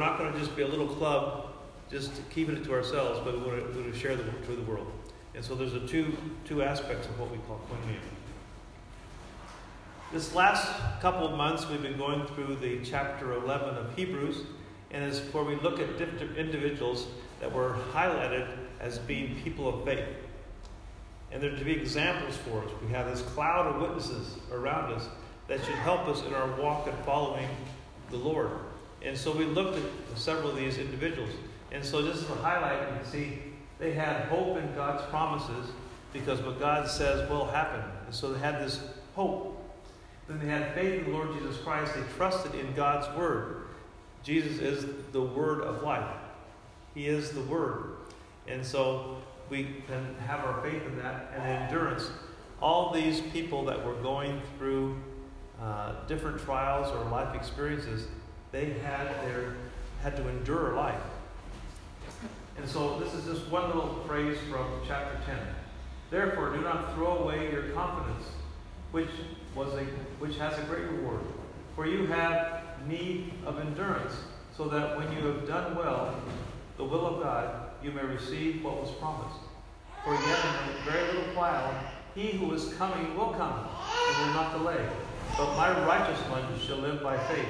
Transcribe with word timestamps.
not 0.00 0.18
going 0.18 0.32
to 0.32 0.38
just 0.38 0.56
be 0.56 0.62
a 0.62 0.66
little 0.66 0.88
club, 0.88 1.52
just 1.90 2.28
keeping 2.30 2.56
it 2.56 2.64
to 2.64 2.72
ourselves, 2.72 3.20
but 3.24 3.34
we 3.34 3.46
want 3.46 3.72
to, 3.72 3.92
to 3.92 3.96
share 3.96 4.16
the 4.16 4.24
to 4.24 4.56
the 4.56 4.62
world. 4.62 4.90
And 5.34 5.44
so 5.44 5.54
there's 5.54 5.74
a 5.74 5.86
two 5.86 6.16
two 6.44 6.64
aspects 6.64 7.06
of 7.06 7.20
what 7.20 7.30
we 7.30 7.38
call 7.46 7.60
koinonia. 7.70 8.00
This 10.12 10.34
last 10.34 10.66
couple 11.00 11.24
of 11.24 11.36
months, 11.36 11.68
we've 11.68 11.82
been 11.82 11.96
going 11.96 12.26
through 12.34 12.56
the 12.56 12.84
chapter 12.84 13.32
11 13.34 13.76
of 13.76 13.94
Hebrews, 13.94 14.38
and 14.90 15.04
as 15.04 15.20
where 15.32 15.44
we 15.44 15.54
look 15.54 15.78
at 15.78 15.98
different 15.98 16.36
individuals 16.36 17.06
that 17.38 17.52
were 17.52 17.76
highlighted 17.92 18.48
as 18.80 18.98
being 18.98 19.40
people 19.42 19.68
of 19.68 19.84
faith. 19.84 20.04
And 21.30 21.40
they're 21.40 21.56
to 21.56 21.64
be 21.64 21.72
examples 21.72 22.36
for 22.38 22.64
us. 22.64 22.70
We 22.84 22.92
have 22.92 23.06
this 23.06 23.22
cloud 23.22 23.68
of 23.68 23.80
witnesses 23.80 24.36
around 24.50 24.92
us 24.92 25.06
that 25.46 25.64
should 25.64 25.76
help 25.76 26.08
us 26.08 26.24
in 26.26 26.34
our 26.34 26.60
walk 26.60 26.88
and 26.88 26.98
following 27.04 27.48
the 28.10 28.16
Lord. 28.16 28.50
And 29.04 29.16
so 29.16 29.32
we 29.32 29.44
looked 29.44 29.78
at 29.78 30.18
several 30.18 30.50
of 30.50 30.56
these 30.56 30.78
individuals. 30.78 31.30
And 31.72 31.84
so 31.84 32.02
just 32.02 32.24
as 32.24 32.30
a 32.30 32.34
highlight, 32.34 32.80
you 32.80 32.96
can 32.96 33.06
see 33.06 33.38
they 33.78 33.92
had 33.92 34.26
hope 34.26 34.58
in 34.58 34.74
God's 34.74 35.02
promises 35.10 35.70
because 36.12 36.40
what 36.42 36.58
God 36.58 36.88
says 36.88 37.28
will 37.30 37.46
happen. 37.46 37.82
And 38.06 38.14
so 38.14 38.32
they 38.32 38.40
had 38.40 38.60
this 38.60 38.80
hope. 39.14 39.56
Then 40.28 40.38
they 40.38 40.46
had 40.46 40.74
faith 40.74 41.00
in 41.00 41.04
the 41.04 41.10
Lord 41.10 41.32
Jesus 41.32 41.56
Christ. 41.58 41.94
They 41.94 42.02
trusted 42.16 42.54
in 42.54 42.72
God's 42.74 43.08
word. 43.16 43.62
Jesus 44.22 44.58
is 44.58 44.84
the 45.12 45.22
word 45.22 45.62
of 45.62 45.82
life. 45.82 46.14
He 46.94 47.06
is 47.06 47.30
the 47.30 47.40
word. 47.42 47.94
And 48.46 48.64
so 48.64 49.16
we 49.48 49.82
can 49.86 50.14
have 50.26 50.44
our 50.44 50.60
faith 50.62 50.84
in 50.86 50.98
that 50.98 51.32
and 51.34 51.42
endurance. 51.42 52.10
All 52.60 52.92
these 52.92 53.20
people 53.20 53.64
that 53.64 53.84
were 53.84 53.94
going 53.94 54.40
through 54.58 54.96
uh, 55.60 55.94
different 56.06 56.40
trials 56.40 56.88
or 56.94 57.04
life 57.10 57.34
experiences, 57.34 58.06
they 58.52 58.70
had 58.84 59.06
their 59.24 59.54
had 60.02 60.16
to 60.16 60.28
endure 60.28 60.74
life. 60.74 61.02
And 62.56 62.68
so 62.68 62.98
this 62.98 63.14
is 63.14 63.24
just 63.24 63.50
one 63.50 63.66
little 63.66 64.02
phrase 64.06 64.38
from 64.50 64.66
chapter 64.86 65.18
10. 65.26 65.38
Therefore, 66.10 66.50
do 66.54 66.60
not 66.60 66.94
throw 66.94 67.18
away 67.18 67.50
your 67.52 67.70
confidence, 67.70 68.24
which 68.92 69.10
was 69.54 69.72
a 69.74 69.84
which 70.18 70.36
has 70.36 70.58
a 70.58 70.62
great 70.62 70.84
reward. 70.90 71.20
For 71.76 71.86
you 71.86 72.06
have 72.06 72.62
need 72.86 73.32
of 73.46 73.58
endurance, 73.58 74.14
so 74.56 74.68
that 74.68 74.96
when 74.96 75.10
you 75.16 75.26
have 75.26 75.46
done 75.46 75.76
well, 75.76 76.20
the 76.76 76.84
will 76.84 77.06
of 77.06 77.22
God, 77.22 77.70
you 77.82 77.92
may 77.92 78.02
receive 78.02 78.64
what 78.64 78.80
was 78.80 78.90
promised. 78.92 79.40
For 80.04 80.14
yet 80.14 80.24
in 80.24 80.76
a 80.76 80.90
very 80.90 81.06
little 81.06 81.34
while, 81.34 81.74
he 82.14 82.32
who 82.32 82.52
is 82.52 82.72
coming 82.74 83.16
will 83.16 83.32
come 83.34 83.68
and 84.08 84.26
will 84.26 84.34
not 84.34 84.52
delay. 84.52 84.88
But 85.36 85.56
my 85.56 85.86
righteous 85.86 86.18
one 86.28 86.44
shall 86.58 86.78
live 86.78 87.02
by 87.02 87.18
faith. 87.28 87.46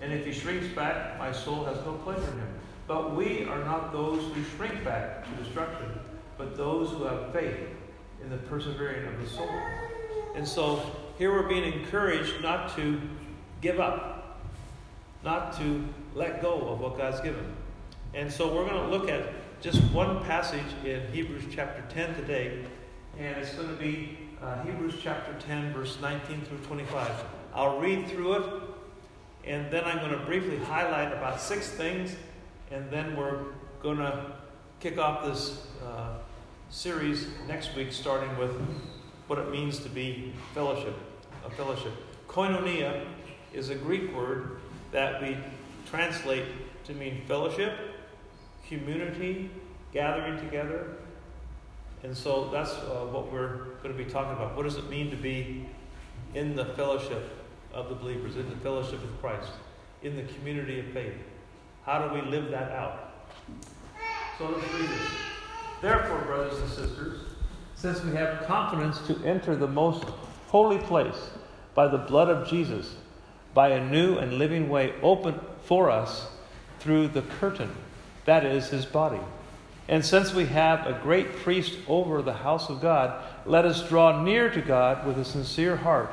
And 0.00 0.12
if 0.12 0.24
he 0.24 0.32
shrinks 0.32 0.66
back, 0.74 1.18
my 1.18 1.32
soul 1.32 1.64
has 1.64 1.76
no 1.84 1.94
pleasure 2.04 2.30
in 2.32 2.38
him. 2.38 2.54
But 2.86 3.14
we 3.14 3.44
are 3.44 3.64
not 3.64 3.92
those 3.92 4.20
who 4.34 4.42
shrink 4.56 4.84
back 4.84 5.24
to 5.24 5.42
destruction, 5.42 5.86
but 6.38 6.56
those 6.56 6.90
who 6.90 7.04
have 7.04 7.32
faith 7.32 7.68
in 8.22 8.30
the 8.30 8.36
persevering 8.36 9.06
of 9.06 9.20
the 9.22 9.28
soul. 9.28 9.50
And 10.34 10.46
so 10.46 10.82
here 11.18 11.32
we're 11.32 11.48
being 11.48 11.72
encouraged 11.72 12.40
not 12.42 12.74
to 12.76 13.00
give 13.60 13.78
up, 13.78 14.40
not 15.22 15.56
to 15.58 15.86
let 16.14 16.40
go 16.40 16.68
of 16.68 16.80
what 16.80 16.96
God's 16.96 17.20
given. 17.20 17.54
And 18.14 18.32
so 18.32 18.52
we're 18.52 18.68
going 18.68 18.82
to 18.82 18.88
look 18.88 19.08
at 19.08 19.28
just 19.60 19.82
one 19.92 20.24
passage 20.24 20.64
in 20.84 21.06
Hebrews 21.12 21.44
chapter 21.50 21.84
10 21.94 22.14
today, 22.14 22.64
and 23.18 23.36
it's 23.36 23.54
going 23.54 23.68
to 23.68 23.74
be 23.74 24.18
uh, 24.42 24.62
Hebrews 24.62 24.94
chapter 25.02 25.34
10, 25.46 25.72
verse 25.72 25.98
19 26.00 26.40
through 26.42 26.58
25. 26.58 27.10
I'll 27.54 27.78
read 27.78 28.08
through 28.08 28.32
it, 28.32 28.62
and 29.44 29.70
then 29.70 29.84
I'm 29.84 29.98
going 29.98 30.18
to 30.18 30.24
briefly 30.26 30.58
highlight 30.58 31.12
about 31.12 31.40
six 31.40 31.68
things, 31.68 32.14
and 32.70 32.90
then 32.90 33.16
we're 33.16 33.44
going 33.82 33.98
to 33.98 34.32
kick 34.80 34.98
off 34.98 35.24
this 35.24 35.66
uh, 35.84 36.14
series 36.68 37.26
next 37.48 37.74
week, 37.74 37.92
starting 37.92 38.36
with 38.38 38.52
what 39.26 39.38
it 39.38 39.50
means 39.50 39.78
to 39.80 39.88
be 39.88 40.32
fellowship, 40.54 40.94
a 41.44 41.50
fellowship. 41.50 41.92
Koinonia 42.28 43.06
is 43.52 43.70
a 43.70 43.74
Greek 43.74 44.14
word 44.14 44.58
that 44.92 45.22
we 45.22 45.36
translate 45.86 46.44
to 46.84 46.94
mean 46.94 47.22
fellowship 47.26 47.72
community, 48.70 49.50
gathering 49.92 50.38
together. 50.38 50.86
And 52.02 52.16
so 52.16 52.48
that's 52.50 52.70
uh, 52.70 53.06
what 53.10 53.32
we're 53.32 53.74
going 53.82 53.94
to 53.96 54.04
be 54.04 54.08
talking 54.08 54.32
about. 54.32 54.56
What 54.56 54.62
does 54.62 54.76
it 54.76 54.88
mean 54.88 55.10
to 55.10 55.16
be 55.16 55.66
in 56.34 56.54
the 56.54 56.64
fellowship 56.64 57.28
of 57.72 57.88
the 57.88 57.94
believers, 57.94 58.36
in 58.36 58.48
the 58.48 58.56
fellowship 58.56 59.02
of 59.02 59.20
Christ, 59.20 59.50
in 60.02 60.16
the 60.16 60.22
community 60.34 60.80
of 60.80 60.86
faith? 60.86 61.14
How 61.84 62.06
do 62.06 62.14
we 62.14 62.22
live 62.22 62.50
that 62.50 62.72
out? 62.72 63.14
So 64.38 64.48
let's 64.48 64.72
read 64.72 64.88
this. 64.88 65.08
Therefore, 65.82 66.20
brothers 66.22 66.58
and 66.60 66.70
sisters, 66.70 67.20
since 67.74 68.02
we 68.04 68.12
have 68.12 68.46
confidence 68.46 68.98
to 69.06 69.16
enter 69.24 69.56
the 69.56 69.66
most 69.66 70.04
holy 70.48 70.78
place 70.78 71.30
by 71.74 71.88
the 71.88 71.98
blood 71.98 72.28
of 72.28 72.48
Jesus, 72.48 72.94
by 73.54 73.68
a 73.68 73.84
new 73.88 74.18
and 74.18 74.34
living 74.34 74.68
way 74.68 74.94
open 75.02 75.38
for 75.64 75.90
us 75.90 76.26
through 76.78 77.08
the 77.08 77.22
curtain 77.22 77.70
that 78.24 78.44
is, 78.44 78.68
his 78.68 78.84
body. 78.84 79.20
And 79.88 80.04
since 80.04 80.32
we 80.32 80.46
have 80.46 80.86
a 80.86 81.00
great 81.02 81.36
priest 81.36 81.76
over 81.88 82.22
the 82.22 82.32
house 82.32 82.68
of 82.68 82.80
God, 82.80 83.24
let 83.44 83.64
us 83.64 83.88
draw 83.88 84.22
near 84.22 84.50
to 84.50 84.60
God 84.60 85.06
with 85.06 85.18
a 85.18 85.24
sincere 85.24 85.76
heart 85.76 86.10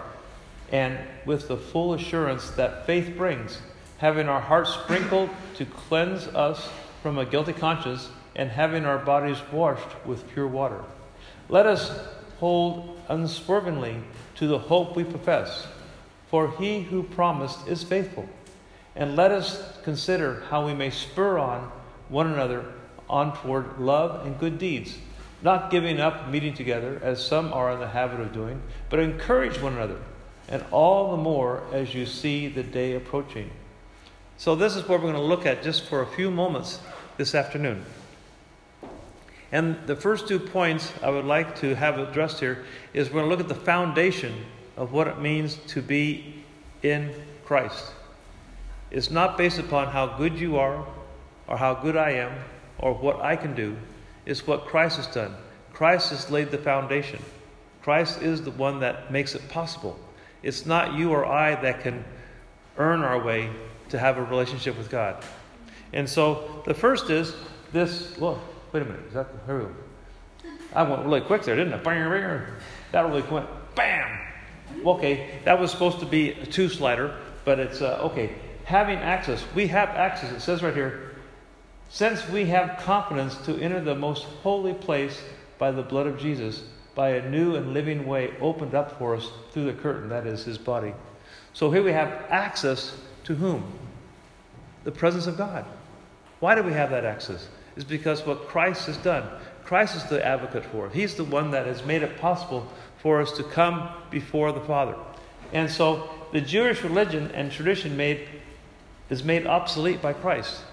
and 0.72 0.98
with 1.26 1.48
the 1.48 1.58
full 1.58 1.94
assurance 1.94 2.50
that 2.52 2.86
faith 2.86 3.16
brings, 3.16 3.60
having 3.98 4.28
our 4.28 4.42
hearts 4.42 4.74
sprinkled 4.74 5.30
to 5.56 5.66
cleanse 5.66 6.28
us 6.28 6.70
from 7.02 7.18
a 7.18 7.26
guilty 7.26 7.54
conscience 7.54 8.10
and 8.36 8.50
having 8.50 8.86
our 8.86 9.00
bodies 9.00 9.38
washed 9.52 10.06
with 10.06 10.30
pure 10.32 10.48
water. 10.48 10.84
Let 11.50 11.66
us 11.66 11.92
hold 12.40 13.00
unswervingly 13.10 13.98
to 14.36 14.48
the 14.48 14.60
hope 14.60 14.96
we 14.96 15.04
profess, 15.04 15.68
for 16.28 16.52
he 16.52 16.82
who 16.82 17.04
promised 17.04 17.68
is 17.68 17.84
faithful. 17.84 18.28
And 18.96 19.16
let 19.16 19.32
us 19.32 19.78
consider 19.84 20.44
how 20.50 20.66
we 20.66 20.74
may 20.74 20.90
spur 20.90 21.38
on 21.38 21.72
one 22.10 22.32
another 22.32 22.66
on 23.10 23.36
toward 23.38 23.80
love 23.80 24.26
and 24.26 24.40
good 24.40 24.58
deeds, 24.60 24.98
not 25.42 25.72
giving 25.72 26.00
up 26.00 26.30
meeting 26.30 26.54
together, 26.54 27.00
as 27.04 27.26
some 27.26 27.54
are 27.54 27.72
in 27.72 27.80
the 27.80 27.88
habit 27.88 28.20
of 28.20 28.34
doing, 28.34 28.62
but 28.90 29.00
encourage 29.00 29.62
one 29.62 29.74
another, 29.74 30.00
and 30.48 30.64
all 30.72 31.12
the 31.12 31.18
more 31.18 31.64
as 31.72 31.94
you 31.94 32.06
see 32.06 32.48
the 32.48 32.64
day 32.64 32.96
approaching. 32.96 33.50
So, 34.38 34.56
this 34.56 34.76
is 34.76 34.88
what 34.88 35.02
we're 35.02 35.12
going 35.12 35.14
to 35.16 35.22
look 35.22 35.46
at 35.46 35.64
just 35.64 35.84
for 35.84 36.02
a 36.02 36.08
few 36.08 36.30
moments 36.30 36.80
this 37.18 37.34
afternoon. 37.34 37.84
And 39.52 39.78
the 39.88 39.96
first 39.96 40.28
two 40.28 40.40
points 40.40 40.92
I 41.02 41.10
would 41.10 41.26
like 41.26 41.56
to 41.62 41.76
have 41.76 41.98
addressed 41.98 42.40
here 42.40 42.66
is 42.94 43.08
we're 43.08 43.22
going 43.22 43.26
to 43.26 43.30
look 43.30 43.40
at 43.40 43.48
the 43.48 43.56
foundation 43.56 44.46
of 44.76 44.92
what 44.92 45.08
it 45.08 45.20
means 45.20 45.56
to 45.68 45.82
be 45.82 46.44
in 46.84 47.14
Christ. 47.46 47.94
It's 48.92 49.10
not 49.10 49.38
based 49.38 49.60
upon 49.60 49.88
how 49.88 50.18
good 50.18 50.40
you 50.40 50.58
are 50.58 50.86
or 51.48 51.58
how 51.58 51.74
good 51.76 51.98
I 51.98 52.12
am 52.12 52.34
or 52.78 52.94
what 52.94 53.22
I 53.22 53.36
can 53.36 53.56
do. 53.56 53.76
It's 54.26 54.46
what 54.46 54.66
Christ 54.66 54.98
has 54.98 55.08
done. 55.08 55.36
Christ 55.74 56.10
has 56.12 56.30
laid 56.30 56.52
the 56.52 56.58
foundation. 56.58 57.22
Christ 57.82 58.22
is 58.22 58.42
the 58.42 58.52
one 58.52 58.82
that 58.82 59.12
makes 59.12 59.34
it 59.34 59.48
possible. 59.50 59.98
It's 60.44 60.66
not 60.66 60.94
you 60.94 61.12
or 61.12 61.26
I 61.26 61.56
that 61.62 61.82
can 61.82 62.04
earn 62.78 63.02
our 63.02 63.22
way 63.24 63.50
to 63.90 64.00
have 64.00 64.18
a 64.18 64.24
relationship 64.24 64.78
with 64.78 64.90
God. 64.90 65.24
And 65.94 66.08
so 66.10 66.62
the 66.66 66.74
first 66.74 67.10
is 67.10 67.34
this. 67.72 68.18
Look, 68.20 68.40
wait 68.72 68.84
a 68.84 68.86
minute. 68.86 69.06
Is 69.08 69.14
that 69.14 69.48
the. 69.48 69.70
I 70.74 70.84
went 70.84 71.06
really 71.06 71.22
quick 71.22 71.44
there, 71.44 71.56
didn't 71.56 71.74
I? 71.74 72.44
That 72.92 73.08
really 73.08 73.22
went 73.24 73.48
bam. 73.76 74.20
Okay, 74.86 75.40
that 75.46 75.60
was 75.60 75.72
supposed 75.72 76.00
to 76.00 76.06
be 76.06 76.32
a 76.32 76.46
two 76.46 76.70
slider, 76.70 77.18
but 77.46 77.60
it's 77.60 77.82
uh, 77.82 78.00
okay. 78.04 78.36
Having 78.66 78.98
access. 78.98 79.44
We 79.56 79.68
have 79.68 79.90
access. 79.90 80.32
It 80.32 80.42
says 80.42 80.62
right 80.62 80.76
here 80.76 81.08
since 81.90 82.28
we 82.30 82.46
have 82.46 82.80
confidence 82.80 83.38
to 83.46 83.58
enter 83.60 83.80
the 83.80 83.96
most 83.96 84.24
holy 84.44 84.74
place 84.74 85.22
by 85.58 85.72
the 85.72 85.82
blood 85.82 86.06
of 86.06 86.20
Jesus, 86.20 86.64
by 86.98 87.12
a 87.12 87.30
new 87.30 87.56
and 87.56 87.76
living 87.76 88.08
way 88.08 88.34
opened 88.42 88.74
up 88.74 88.98
for 88.98 89.16
us 89.16 89.30
through 89.52 89.66
the 89.66 89.74
curtain, 89.74 90.10
that 90.10 90.26
is 90.26 90.44
his 90.44 90.58
body. 90.58 90.96
So 91.54 91.70
here 91.70 91.84
we 91.84 91.92
have 91.92 92.10
access 92.30 92.98
to 93.26 93.36
whom? 93.36 93.64
The 94.84 94.92
presence 94.92 95.28
of 95.28 95.38
God. 95.38 95.64
Why 96.40 96.56
do 96.56 96.64
we 96.64 96.74
have 96.74 96.90
that 96.90 97.06
access? 97.06 97.50
It's 97.76 97.86
because 97.86 98.26
what 98.26 98.48
Christ 98.48 98.88
has 98.88 98.98
done. 98.98 99.30
Christ 99.64 99.96
is 99.96 100.06
the 100.06 100.26
advocate 100.26 100.66
for 100.66 100.88
it. 100.88 100.94
He's 100.94 101.14
the 101.14 101.24
one 101.24 101.52
that 101.52 101.68
has 101.68 101.86
made 101.86 102.02
it 102.02 102.18
possible 102.18 102.68
for 102.98 103.22
us 103.22 103.32
to 103.34 103.44
come 103.44 103.90
before 104.10 104.52
the 104.52 104.62
Father. 104.62 104.96
And 105.54 105.70
so 105.70 106.10
the 106.34 106.42
Jewish 106.42 106.82
religion 106.82 107.30
and 107.36 107.52
tradition 107.52 107.96
made 107.96 108.28
is 109.12 109.24
made 109.24 109.46
obsolete 109.46 110.02
by 110.02 110.14
Christ. 110.14 110.64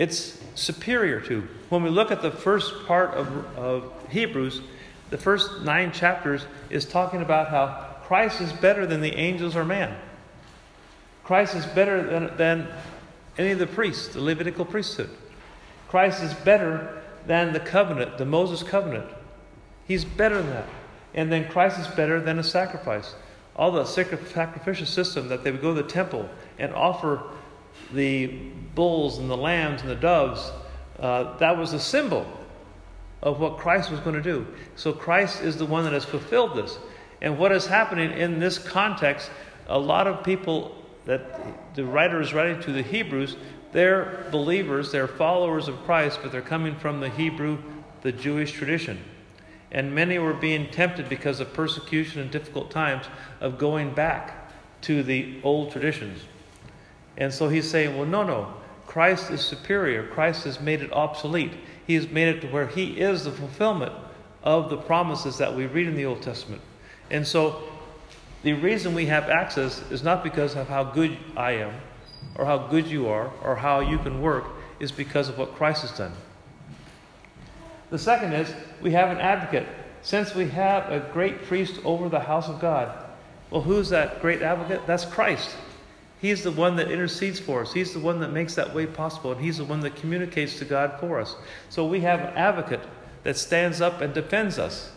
It's 0.00 0.38
superior 0.54 1.20
to. 1.20 1.46
When 1.68 1.82
we 1.82 1.90
look 1.90 2.10
at 2.10 2.22
the 2.22 2.30
first 2.30 2.86
part 2.86 3.10
of, 3.10 3.28
of 3.58 3.92
Hebrews, 4.08 4.62
the 5.10 5.18
first 5.18 5.60
nine 5.60 5.92
chapters 5.92 6.46
is 6.70 6.86
talking 6.86 7.20
about 7.20 7.48
how 7.48 7.98
Christ 8.06 8.40
is 8.40 8.50
better 8.50 8.86
than 8.86 9.02
the 9.02 9.14
angels 9.14 9.56
or 9.56 9.62
man. 9.62 9.94
Christ 11.22 11.54
is 11.54 11.66
better 11.66 12.02
than, 12.02 12.34
than 12.38 12.68
any 13.36 13.50
of 13.50 13.58
the 13.58 13.66
priests, 13.66 14.14
the 14.14 14.22
Levitical 14.22 14.64
priesthood. 14.64 15.10
Christ 15.88 16.22
is 16.22 16.32
better 16.32 17.02
than 17.26 17.52
the 17.52 17.60
covenant, 17.60 18.16
the 18.16 18.24
Moses 18.24 18.62
covenant. 18.62 19.04
He's 19.86 20.06
better 20.06 20.40
than 20.40 20.48
that. 20.48 20.68
And 21.12 21.30
then 21.30 21.46
Christ 21.50 21.78
is 21.78 21.88
better 21.88 22.22
than 22.22 22.38
a 22.38 22.42
sacrifice. 22.42 23.14
All 23.54 23.70
the 23.70 23.84
sacrificial 23.84 24.86
system 24.86 25.28
that 25.28 25.44
they 25.44 25.50
would 25.50 25.60
go 25.60 25.74
to 25.74 25.82
the 25.82 25.86
temple 25.90 26.26
and 26.58 26.72
offer 26.72 27.22
the 27.92 28.26
bulls 28.74 29.18
and 29.18 29.28
the 29.28 29.36
lambs 29.36 29.82
and 29.82 29.90
the 29.90 29.96
doves, 29.96 30.52
uh, 30.98 31.36
that 31.38 31.56
was 31.56 31.72
a 31.72 31.80
symbol 31.80 32.26
of 33.22 33.40
what 33.40 33.58
Christ 33.58 33.90
was 33.90 34.00
going 34.00 34.16
to 34.16 34.22
do. 34.22 34.46
So 34.76 34.92
Christ 34.92 35.42
is 35.42 35.56
the 35.56 35.66
one 35.66 35.84
that 35.84 35.92
has 35.92 36.04
fulfilled 36.04 36.56
this. 36.56 36.78
And 37.20 37.38
what 37.38 37.52
is 37.52 37.66
happening 37.66 38.12
in 38.12 38.38
this 38.38 38.58
context, 38.58 39.30
a 39.66 39.78
lot 39.78 40.06
of 40.06 40.24
people 40.24 40.74
that 41.04 41.74
the 41.74 41.84
writer 41.84 42.20
is 42.20 42.32
writing 42.32 42.60
to 42.62 42.72
the 42.72 42.82
Hebrews, 42.82 43.36
they're 43.72 44.26
believers, 44.30 44.90
they're 44.90 45.08
followers 45.08 45.68
of 45.68 45.76
Christ, 45.84 46.20
but 46.22 46.32
they're 46.32 46.42
coming 46.42 46.76
from 46.76 47.00
the 47.00 47.08
Hebrew, 47.08 47.58
the 48.02 48.12
Jewish 48.12 48.52
tradition. 48.52 48.98
And 49.70 49.94
many 49.94 50.18
were 50.18 50.34
being 50.34 50.70
tempted 50.70 51.08
because 51.08 51.40
of 51.40 51.52
persecution 51.52 52.20
and 52.20 52.30
difficult 52.30 52.70
times 52.70 53.06
of 53.40 53.58
going 53.58 53.94
back 53.94 54.50
to 54.82 55.02
the 55.02 55.40
old 55.44 55.70
traditions. 55.70 56.22
And 57.20 57.32
so 57.32 57.48
he's 57.48 57.70
saying, 57.70 57.96
well, 57.96 58.06
no, 58.06 58.24
no. 58.24 58.54
Christ 58.86 59.30
is 59.30 59.40
superior. 59.40 60.08
Christ 60.08 60.44
has 60.44 60.58
made 60.60 60.80
it 60.80 60.92
obsolete. 60.92 61.52
He 61.86 61.94
has 61.94 62.08
made 62.08 62.28
it 62.34 62.40
to 62.40 62.48
where 62.48 62.66
he 62.66 62.98
is 62.98 63.24
the 63.24 63.30
fulfillment 63.30 63.92
of 64.42 64.70
the 64.70 64.76
promises 64.76 65.38
that 65.38 65.54
we 65.54 65.66
read 65.66 65.86
in 65.86 65.94
the 65.94 66.06
Old 66.06 66.22
Testament. 66.22 66.62
And 67.10 67.24
so 67.24 67.62
the 68.42 68.54
reason 68.54 68.94
we 68.94 69.06
have 69.06 69.28
access 69.28 69.82
is 69.90 70.02
not 70.02 70.24
because 70.24 70.56
of 70.56 70.66
how 70.66 70.82
good 70.82 71.16
I 71.36 71.52
am, 71.52 71.74
or 72.36 72.46
how 72.46 72.56
good 72.56 72.86
you 72.86 73.06
are, 73.08 73.30
or 73.44 73.54
how 73.54 73.80
you 73.80 73.98
can 73.98 74.22
work, 74.22 74.46
is 74.80 74.90
because 74.90 75.28
of 75.28 75.36
what 75.36 75.54
Christ 75.54 75.82
has 75.82 75.92
done. 75.92 76.12
The 77.90 77.98
second 77.98 78.32
is 78.32 78.52
we 78.80 78.92
have 78.92 79.10
an 79.10 79.18
advocate. 79.18 79.68
Since 80.02 80.34
we 80.34 80.48
have 80.48 80.90
a 80.90 81.00
great 81.12 81.44
priest 81.44 81.80
over 81.84 82.08
the 82.08 82.20
house 82.20 82.48
of 82.48 82.60
God, 82.60 83.04
well, 83.50 83.60
who's 83.60 83.90
that 83.90 84.22
great 84.22 84.40
advocate? 84.40 84.86
That's 84.86 85.04
Christ. 85.04 85.50
He's 86.20 86.42
the 86.42 86.50
one 86.50 86.76
that 86.76 86.90
intercedes 86.90 87.40
for 87.40 87.62
us. 87.62 87.72
He's 87.72 87.94
the 87.94 87.98
one 87.98 88.20
that 88.20 88.30
makes 88.30 88.54
that 88.54 88.74
way 88.74 88.86
possible, 88.86 89.32
and 89.32 89.40
He's 89.40 89.56
the 89.56 89.64
one 89.64 89.80
that 89.80 89.96
communicates 89.96 90.58
to 90.58 90.64
God 90.64 90.96
for 91.00 91.18
us. 91.18 91.34
So 91.70 91.86
we 91.86 92.00
have 92.00 92.20
an 92.20 92.34
advocate 92.36 92.82
that 93.22 93.36
stands 93.36 93.80
up 93.80 94.00
and 94.02 94.12
defends 94.12 94.58
us. 94.58 94.92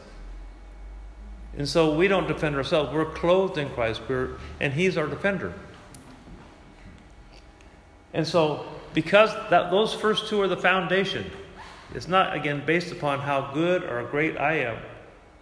And 1.57 1.67
so 1.67 1.95
we 1.95 2.07
don't 2.07 2.27
defend 2.27 2.55
ourselves. 2.55 2.91
We're 2.93 3.05
clothed 3.05 3.57
in 3.57 3.69
Christ, 3.69 4.01
we're, 4.09 4.37
and 4.59 4.73
He's 4.73 4.97
our 4.97 5.07
defender. 5.07 5.53
And 8.13 8.27
so, 8.27 8.65
because 8.93 9.31
that, 9.49 9.71
those 9.71 9.93
first 9.93 10.27
two 10.27 10.41
are 10.41 10.47
the 10.47 10.57
foundation, 10.57 11.31
it's 11.95 12.07
not, 12.07 12.35
again, 12.35 12.63
based 12.65 12.91
upon 12.91 13.19
how 13.19 13.51
good 13.53 13.83
or 13.83 14.03
great 14.03 14.37
I 14.37 14.55
am, 14.59 14.77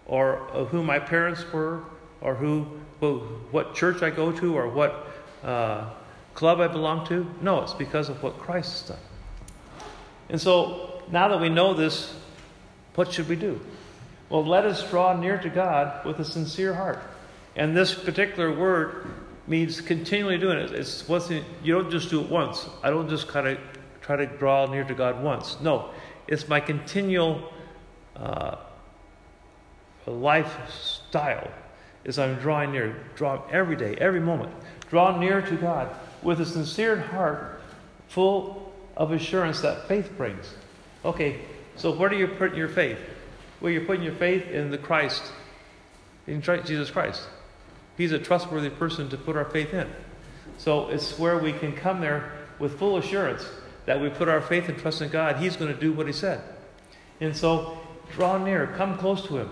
or 0.05 0.35
who 0.69 0.83
my 0.83 0.99
parents 0.99 1.43
were, 1.51 1.83
or 2.19 2.35
who, 2.35 2.67
who 2.99 3.19
what 3.51 3.73
church 3.73 4.03
I 4.03 4.09
go 4.09 4.31
to, 4.31 4.55
or 4.55 4.67
what 4.67 5.07
uh, 5.43 5.89
club 6.33 6.59
I 6.59 6.67
belong 6.67 7.07
to. 7.07 7.25
No, 7.41 7.61
it's 7.61 7.73
because 7.73 8.09
of 8.09 8.21
what 8.23 8.37
Christ 8.39 8.87
has 8.87 8.89
done. 8.89 9.05
And 10.29 10.39
so, 10.39 11.01
now 11.11 11.27
that 11.27 11.41
we 11.41 11.49
know 11.49 11.73
this, 11.73 12.13
what 12.95 13.11
should 13.11 13.27
we 13.27 13.35
do? 13.35 13.59
Well, 14.29 14.45
let 14.45 14.65
us 14.65 14.89
draw 14.89 15.19
near 15.19 15.37
to 15.37 15.49
God 15.49 16.05
with 16.05 16.19
a 16.19 16.25
sincere 16.25 16.73
heart. 16.73 17.01
And 17.55 17.75
this 17.75 17.93
particular 17.93 18.53
word 18.53 19.07
means 19.47 19.81
continually 19.81 20.37
doing 20.37 20.57
it. 20.57 20.71
It's 20.71 21.07
what's 21.07 21.29
in, 21.29 21.43
you 21.63 21.73
don't 21.73 21.91
just 21.91 22.09
do 22.09 22.21
it 22.21 22.29
once. 22.29 22.67
I 22.81 22.89
don't 22.89 23.09
just 23.09 23.27
kind 23.27 23.47
of 23.47 23.59
try 24.01 24.15
to 24.15 24.25
draw 24.25 24.65
near 24.67 24.83
to 24.85 24.93
God 24.93 25.21
once. 25.21 25.57
No, 25.61 25.89
it's 26.27 26.47
my 26.47 26.59
continual 26.59 27.51
uh, 28.15 28.55
lifestyle. 30.05 31.51
As 32.05 32.17
I'm 32.17 32.35
drawing 32.35 32.71
near, 32.71 32.95
draw 33.15 33.43
every 33.51 33.75
day, 33.75 33.95
every 33.99 34.19
moment. 34.19 34.51
Draw 34.91 35.19
near 35.19 35.41
to 35.41 35.55
God 35.55 35.89
with 36.21 36.41
a 36.41 36.45
sincere 36.45 36.97
heart, 36.97 37.61
full 38.09 38.73
of 38.97 39.13
assurance 39.13 39.61
that 39.61 39.87
faith 39.87 40.11
brings. 40.17 40.53
Okay, 41.05 41.39
so 41.77 41.95
where 41.95 42.09
do 42.09 42.17
you 42.17 42.27
put 42.27 42.55
your 42.55 42.67
faith? 42.67 42.99
Well, 43.61 43.71
you're 43.71 43.85
putting 43.85 44.03
your 44.03 44.15
faith 44.15 44.49
in 44.49 44.69
the 44.69 44.77
Christ, 44.77 45.23
in 46.27 46.41
Jesus 46.41 46.91
Christ. 46.91 47.23
He's 47.95 48.11
a 48.11 48.19
trustworthy 48.19 48.69
person 48.69 49.07
to 49.09 49.17
put 49.17 49.37
our 49.37 49.45
faith 49.45 49.73
in. 49.73 49.87
So 50.57 50.89
it's 50.89 51.17
where 51.17 51.37
we 51.37 51.53
can 51.53 51.71
come 51.71 52.01
there 52.01 52.33
with 52.59 52.77
full 52.77 52.97
assurance 52.97 53.45
that 53.85 54.01
we 54.01 54.09
put 54.09 54.27
our 54.27 54.41
faith 54.41 54.67
and 54.67 54.77
trust 54.77 55.01
in 55.01 55.07
God. 55.07 55.37
He's 55.37 55.55
going 55.55 55.73
to 55.73 55.79
do 55.79 55.93
what 55.93 56.05
He 56.05 56.11
said. 56.13 56.41
And 57.21 57.33
so 57.33 57.77
draw 58.11 58.37
near, 58.37 58.67
come 58.75 58.97
close 58.97 59.25
to 59.27 59.37
Him. 59.37 59.49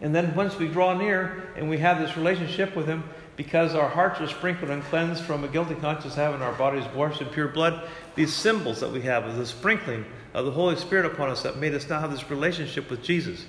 And 0.00 0.14
then 0.14 0.34
once 0.34 0.58
we 0.58 0.68
draw 0.68 0.96
near 0.96 1.52
and 1.56 1.68
we 1.68 1.78
have 1.78 1.98
this 1.98 2.16
relationship 2.16 2.74
with 2.74 2.86
Him, 2.86 3.04
because 3.36 3.74
our 3.74 3.88
hearts 3.88 4.20
are 4.20 4.28
sprinkled 4.28 4.70
and 4.70 4.82
cleansed 4.84 5.24
from 5.24 5.44
a 5.44 5.48
guilty 5.48 5.74
conscience, 5.74 6.14
having 6.14 6.42
our 6.42 6.52
bodies 6.52 6.84
washed 6.94 7.22
in 7.22 7.28
pure 7.28 7.48
blood, 7.48 7.88
these 8.14 8.34
symbols 8.34 8.80
that 8.80 8.92
we 8.92 9.00
have 9.00 9.24
of 9.24 9.36
the 9.36 9.46
sprinkling 9.46 10.04
of 10.34 10.44
the 10.44 10.50
Holy 10.50 10.76
Spirit 10.76 11.06
upon 11.06 11.30
us 11.30 11.42
that 11.42 11.56
made 11.56 11.74
us 11.74 11.88
now 11.88 12.00
have 12.00 12.10
this 12.10 12.28
relationship 12.30 12.90
with 12.90 13.02
Jesus. 13.02 13.46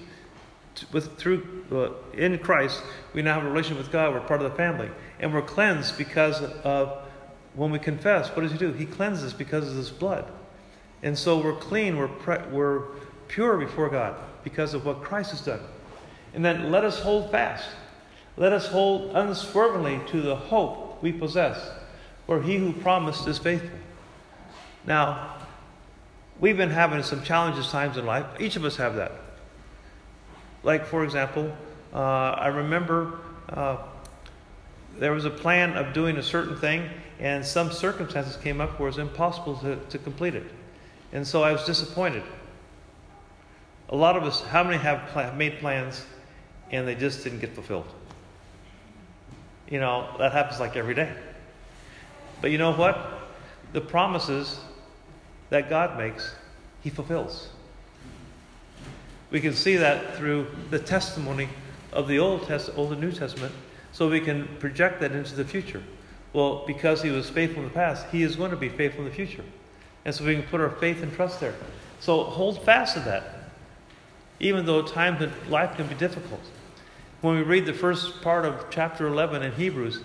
With 0.94 1.18
through 1.18 1.65
uh, 1.71 2.18
in 2.18 2.38
Christ, 2.39 2.81
we 3.13 3.21
now 3.21 3.33
have 3.33 3.44
a 3.44 3.50
relationship 3.50 3.83
with 3.83 3.92
God. 3.92 4.13
We're 4.13 4.21
part 4.21 4.42
of 4.42 4.50
the 4.50 4.56
family, 4.56 4.89
and 5.19 5.33
we're 5.33 5.42
cleansed 5.42 5.98
because 5.98 6.42
of 6.42 7.06
when 7.56 7.71
we 7.71 7.80
confess. 7.80 8.30
What 8.30 8.44
does 8.44 8.53
He 8.53 8.57
do? 8.57 8.71
He 8.71 8.86
cleanses 8.86 9.33
because 9.33 9.69
of 9.69 9.75
His 9.75 9.89
blood, 9.89 10.31
and 11.03 11.18
so 11.18 11.38
we're 11.38 11.57
clean. 11.57 11.98
We're 11.98 12.07
pre- 12.07 12.48
we're 12.50 12.83
pure 13.27 13.57
before 13.57 13.89
God 13.89 14.15
because 14.45 14.74
of 14.74 14.86
what 14.86 15.03
Christ 15.03 15.31
has 15.31 15.42
done. 15.42 15.59
And 16.33 16.44
then 16.44 16.72
let 16.72 16.83
us 16.83 17.00
hold 17.00 17.31
fast. 17.31 17.68
Let 18.38 18.54
us 18.54 18.68
hold 18.68 19.16
unswervingly 19.16 20.01
to 20.07 20.22
the 20.22 20.36
hope 20.36 21.04
we 21.04 21.12
possess, 21.12 21.60
for 22.25 22.42
He 22.42 22.57
who 22.57 22.72
promised 22.74 23.28
is 23.28 23.38
faithful. 23.38 23.78
Now, 24.86 25.36
we've 26.39 26.57
been 26.57 26.69
having 26.69 27.04
some 27.04 27.24
challenges 27.24 27.69
times 27.69 27.98
in 27.98 28.06
life. 28.06 28.25
Each 28.39 28.56
of 28.56 28.66
us 28.66 28.78
have 28.78 28.95
that. 28.95 29.12
Like, 30.63 30.86
for 30.86 31.04
example, 31.04 31.56
uh, 31.94 31.98
I 31.98 32.48
remember 32.48 33.19
uh, 33.50 33.77
there 34.98 35.12
was 35.12 35.25
a 35.25 35.30
plan 35.30 35.74
of 35.74 35.94
doing 35.94 36.18
a 36.18 36.24
certain 36.24 36.56
thing, 36.56 36.89
and 37.19 37.45
some 37.45 37.72
circumstances 37.72 38.38
came 38.38 38.62
up 38.62 38.79
where 38.79 38.88
it 38.88 38.91
was 38.91 38.98
impossible 38.98 39.58
to, 39.58 39.75
to 39.75 39.98
complete 39.98 40.36
it. 40.36 40.46
And 41.13 41.27
so 41.27 41.44
I 41.44 41.51
was 41.51 41.65
disappointed. 41.65 42.24
A 43.89 43.96
lot 43.96 44.15
of 44.15 44.24
us, 44.24 44.41
how 44.41 44.63
many 44.63 44.77
have 44.77 45.36
made 45.36 45.60
plans 45.60 46.06
and 46.72 46.88
they 46.88 46.96
just 46.96 47.24
didn't 47.24 47.40
get 47.40 47.54
fulfilled? 47.54 47.88
You 49.70 49.80
know, 49.80 50.10
that 50.18 50.32
happens 50.32 50.60
like 50.60 50.75
every 50.75 50.94
day. 50.94 51.13
But 52.42 52.51
you 52.51 52.58
know 52.58 52.74
what? 52.74 53.30
The 53.74 53.82
promises 53.82 54.60
that 55.50 55.70
God 55.70 55.98
makes, 55.98 56.34
He 56.82 56.90
fulfills. 56.90 57.50
We 59.30 59.40
can 59.40 59.54
see 59.54 59.78
that 59.78 60.18
through 60.18 60.48
the 60.72 60.80
testimony 60.80 61.48
of 61.94 62.08
the 62.08 62.20
Old, 62.20 62.48
Test- 62.48 62.72
Old 62.75 62.92
and 62.92 63.00
New 63.00 63.12
Testament, 63.12 63.54
so 63.94 64.10
we 64.10 64.20
can 64.20 64.48
project 64.60 65.00
that 65.01 65.13
into 65.13 65.36
the 65.36 65.46
future. 65.46 65.84
Well, 66.34 66.63
because 66.66 67.01
He 67.01 67.12
was 67.12 67.30
faithful 67.30 67.63
in 67.63 67.70
the 67.70 67.74
past, 67.74 68.08
He 68.12 68.24
is 68.24 68.36
going 68.36 68.51
to 68.51 68.58
be 68.58 68.70
faithful 68.70 69.04
in 69.04 69.10
the 69.10 69.16
future. 69.16 69.44
And 70.04 70.13
so 70.13 70.25
we 70.25 70.36
can 70.36 70.44
put 70.44 70.60
our 70.60 70.70
faith 70.70 71.04
and 71.04 71.13
trust 71.13 71.40
there. 71.40 71.54
So 72.00 72.24
hold 72.24 72.63
fast 72.66 72.96
to 72.96 73.01
that, 73.01 73.51
even 74.40 74.66
though 74.66 74.82
times 74.82 75.22
in 75.22 75.32
life 75.50 75.75
can 75.78 75.88
be 75.88 75.96
difficult. 75.96 76.42
When 77.22 77.36
we 77.36 77.44
read 77.44 77.68
the 77.68 77.74
first 77.74 78.24
part 78.24 78.46
of 78.46 78.72
chapter 78.72 79.06
11 79.06 79.44
in 79.44 79.51
Hebrews, 79.51 80.01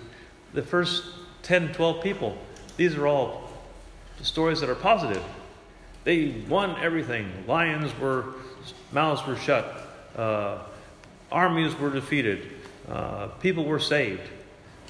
the 0.52 0.62
first 0.62 1.02
10, 1.44 1.72
12 1.72 2.02
people, 2.02 2.36
these 2.76 2.94
are 2.94 3.06
all 3.06 3.48
stories 4.20 4.60
that 4.60 4.68
are 4.68 4.74
positive. 4.74 5.22
They 6.04 6.42
won 6.46 6.78
everything. 6.78 7.32
Lions 7.46 7.98
were, 7.98 8.34
mouths 8.92 9.26
were 9.26 9.36
shut. 9.36 9.64
Uh, 10.14 10.58
armies 11.32 11.74
were 11.78 11.88
defeated. 11.88 12.52
Uh, 12.86 13.28
people 13.40 13.64
were 13.64 13.80
saved. 13.80 14.28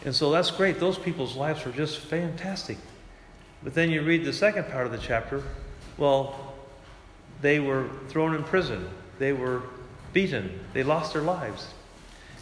And 0.05 0.13
so 0.13 0.33
that's 0.33 0.51
great. 0.51 0.81
Those 0.81 0.99
people's 0.99 1.37
lives 1.37 1.65
were 1.65 1.73
just 1.73 1.99
fantastic. 1.99 2.79
But 3.63 3.75
then 3.75 3.89
you 3.89 4.03
read 4.03 4.25
the 4.25 4.33
second 4.33 4.69
part 4.71 4.85
of 4.85 4.91
the 4.91 4.99
chapter. 4.99 5.45
Well, 5.97 6.55
they 7.41 7.61
were 7.61 7.89
thrown 8.09 8.35
in 8.35 8.43
prison. 8.43 8.89
They 9.21 9.33
were 9.33 9.63
beaten. 10.13 10.59
They 10.73 10.83
lost 10.83 11.13
their 11.13 11.23
lives. 11.23 11.69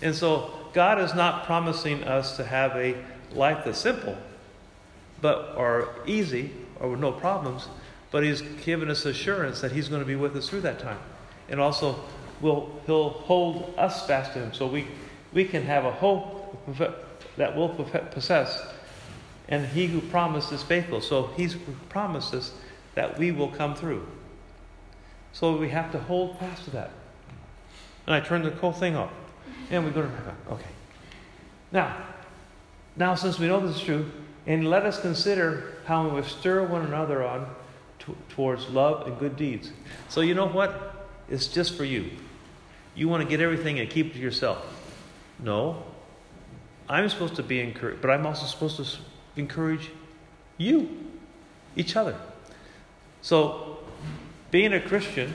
And 0.03 0.15
so 0.15 0.51
God 0.73 1.01
is 1.01 1.15
not 1.15 1.45
promising 1.45 2.05
us 2.05 2.37
to 2.37 2.45
have 2.45 2.73
a 2.73 2.97
life 3.33 3.65
that's 3.65 3.79
simple, 3.79 4.17
but 5.21 5.55
or 5.57 5.89
easy, 6.07 6.51
or 6.81 6.91
with 6.91 7.01
no 7.01 7.13
problems, 7.13 7.69
but 8.11 8.23
He's 8.23 8.43
given 8.65 8.91
us 8.91 9.05
assurance 9.07 9.61
that 9.61 9.73
He's 9.73 9.89
going 9.89 10.03
to 10.03 10.07
be 10.07 10.17
with 10.17 10.37
us 10.37 10.49
through 10.49 10.63
that 10.63 10.79
time. 10.79 10.99
And 11.49 11.61
also, 11.61 12.01
will 12.41 12.81
He'll 12.87 13.11
hold 13.11 13.75
us 13.79 14.07
fast 14.07 14.33
to 14.33 14.41
Him 14.41 14.53
so 14.53 14.67
we, 14.67 14.87
we 15.33 15.45
can 15.45 15.63
have 15.63 15.85
a 15.85 15.93
hope 15.93 16.45
that 17.37 17.57
we'll 17.57 17.69
possess, 17.69 18.67
and 19.49 19.67
he 19.67 19.87
who 19.87 20.01
promised 20.01 20.53
is 20.53 20.63
faithful. 20.63 21.01
So 21.01 21.29
he's 21.37 21.57
promised 21.89 22.35
us 22.35 22.53
that 22.95 23.19
we 23.19 23.33
will 23.33 23.49
come 23.49 23.75
through. 23.75 24.07
So 25.33 25.57
we 25.57 25.69
have 25.71 25.91
to 25.93 25.99
hold 25.99 26.39
fast 26.39 26.65
to 26.65 26.71
that. 26.71 26.91
And 28.07 28.15
I 28.15 28.21
turn 28.21 28.43
the 28.43 28.51
whole 28.51 28.73
thing 28.73 28.95
off. 28.97 29.11
And 29.71 29.85
we 29.85 29.91
go 29.91 30.03
to 30.03 30.11
Okay. 30.51 30.71
Now, 31.73 31.97
now 32.97 33.15
since 33.15 33.39
we 33.39 33.47
know 33.47 33.67
this 33.67 33.77
is 33.77 33.83
true, 33.83 34.11
and 34.47 34.69
let 34.69 34.85
us 34.85 35.01
consider 35.01 35.75
how 35.87 36.09
we 36.09 36.23
stir 36.23 36.67
one 36.67 36.83
another 36.83 37.25
on 37.25 37.49
towards 38.29 38.69
love 38.69 39.07
and 39.07 39.19
good 39.19 39.37
deeds. 39.37 39.73
So 40.09 40.21
you 40.21 40.35
know 40.35 40.47
what? 40.47 41.09
It's 41.31 41.47
just 41.47 41.77
for 41.77 41.85
you. 41.85 42.11
You 42.95 43.09
want 43.09 43.23
to 43.23 43.29
get 43.29 43.41
everything 43.41 43.81
and 43.81 43.89
keep 43.89 44.07
it 44.07 44.13
to 44.15 44.19
yourself. 44.19 44.65
No. 45.39 45.83
I'm 46.89 47.09
supposed 47.09 47.37
to 47.37 47.43
be 47.43 47.61
encouraged, 47.61 48.03
but 48.03 48.11
I'm 48.11 48.27
also 48.27 48.47
supposed 48.47 48.77
to 48.77 48.99
encourage 49.37 49.91
you, 50.59 50.89
each 51.77 51.97
other. 51.97 52.15
So, 53.23 53.79
being 54.51 54.75
a 54.75 54.81
Christian, 54.81 55.33